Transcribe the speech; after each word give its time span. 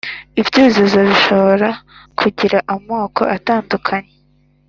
ibyuzuzo 0.41 0.99
bishobora 1.09 1.69
kugira 2.19 2.57
amoko 2.73 3.21
atandukanye 3.35 4.11